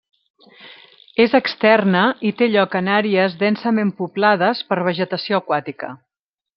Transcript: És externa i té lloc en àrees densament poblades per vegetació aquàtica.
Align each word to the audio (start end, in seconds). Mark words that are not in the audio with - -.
És 1.25 1.35
externa 1.39 2.01
i 2.31 2.33
té 2.41 2.49
lloc 2.55 2.79
en 2.81 2.91
àrees 2.97 3.39
densament 3.45 3.95
poblades 4.03 4.67
per 4.73 4.83
vegetació 4.91 5.45
aquàtica. 5.45 5.97